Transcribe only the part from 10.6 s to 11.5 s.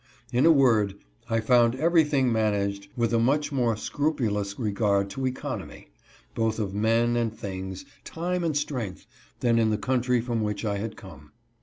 I had come.